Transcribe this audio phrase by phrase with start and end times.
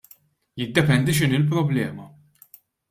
[0.61, 2.05] Jiddependi x'inhi l-problema.